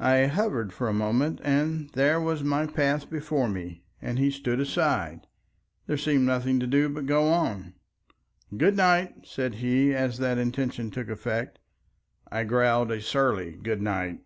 [0.00, 4.58] I hovered for a moment and there was my path before me, and he stood
[4.60, 5.26] aside.
[5.86, 7.74] There seemed nothing to do but go on.
[8.56, 11.58] "Good night," said he, as that intention took effect.
[12.30, 14.20] I growled a surly good night.